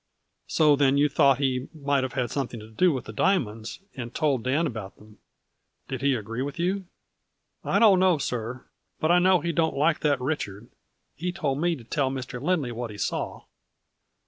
[0.57, 4.11] "So then you thought he might have had something to do with the diamonds, and
[4.15, 5.19] told Dan about them.
[5.87, 6.85] Did he agree with you?""
[7.63, 8.65] I don't know, sir,
[8.99, 10.69] but I know he don't like that Richard.
[11.13, 12.41] He told me to tell Mr.
[12.41, 13.43] Lindley what he saw."